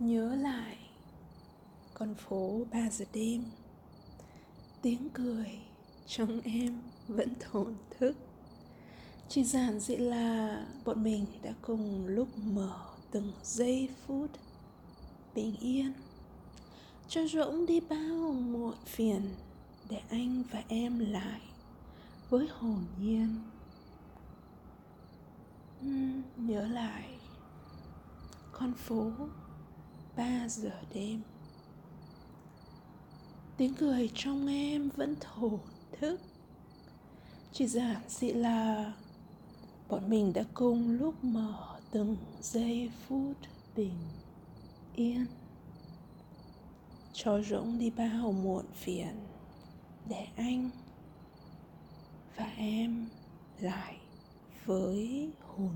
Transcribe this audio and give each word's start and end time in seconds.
nhớ 0.00 0.34
lại 0.34 0.76
con 1.94 2.14
phố 2.14 2.60
ba 2.72 2.90
giờ 2.90 3.04
đêm. 3.12 3.44
Tiếng 4.82 5.08
cười 5.14 5.58
trong 6.06 6.40
em 6.40 6.80
vẫn 7.08 7.34
thổn 7.40 7.74
thức. 7.98 8.16
Chỉ 9.28 9.44
giản 9.44 9.80
dị 9.80 9.96
là 9.96 10.66
bọn 10.84 11.02
mình 11.02 11.26
đã 11.42 11.52
cùng 11.62 12.06
lúc 12.06 12.28
mở 12.38 12.80
từng 13.10 13.32
giây 13.42 13.88
phút 14.06 14.30
bình 15.34 15.56
yên. 15.60 15.92
Cho 17.08 17.26
rỗng 17.26 17.66
đi 17.66 17.80
bao 17.80 18.32
muộn 18.32 18.74
phiền 18.86 19.22
để 19.88 20.00
anh 20.10 20.42
và 20.50 20.62
em 20.68 20.98
lại 20.98 21.40
với 22.30 22.48
hồn 22.50 22.84
nhiên. 23.00 23.40
Uhm, 25.86 26.22
nhớ 26.36 26.66
lại 26.66 27.18
con 28.52 28.74
phố 28.74 29.10
ba 30.16 30.48
giờ 30.48 30.80
đêm. 30.94 31.22
Tiếng 33.56 33.74
cười 33.74 34.10
trong 34.14 34.46
em 34.46 34.88
vẫn 34.96 35.16
thổn 35.20 35.58
thức. 36.00 36.20
Chỉ 37.52 37.66
giản 37.66 38.00
dị 38.08 38.32
là 38.32 38.92
bọn 39.88 40.10
mình 40.10 40.32
đã 40.32 40.44
cùng 40.54 40.90
lúc 40.90 41.24
mở 41.24 41.78
từng 41.90 42.16
giây 42.40 42.90
phút 43.06 43.36
bình 43.76 43.98
yên. 44.94 45.26
Cho 47.12 47.42
rỗng 47.42 47.78
đi 47.78 47.90
bao 47.90 48.32
muộn 48.32 48.64
phiền 48.74 49.26
để 50.08 50.26
anh 50.36 50.70
và 52.36 52.52
em 52.56 53.08
lại 53.60 53.96
với 54.64 55.30
hồn 55.40 55.69